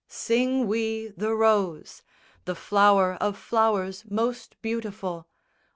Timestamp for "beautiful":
4.63-5.27